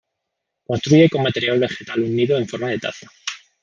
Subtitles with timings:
[0.69, 3.05] Construye con material vegetal un nido en forma de taza.